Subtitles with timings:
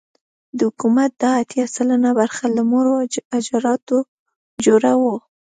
[0.57, 2.95] د حکومت دا اتيا سلنه برخه له مړو
[3.31, 3.97] حجراتو
[4.65, 5.15] جوړه وه.